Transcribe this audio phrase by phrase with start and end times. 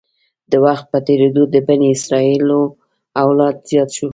[0.51, 2.61] د وخت په تېرېدو د بني اسرایلو
[3.23, 4.07] اولاد زیات شو.